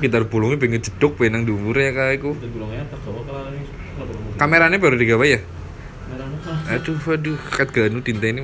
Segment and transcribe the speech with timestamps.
[0.00, 1.44] kita gitar bulungnya pengen jeduk pengen nang
[1.76, 2.32] ya kak aku
[4.40, 5.40] kameranya baru digawe ya?
[6.72, 8.00] Aduh aduh kat ganu
[8.32, 8.40] ini.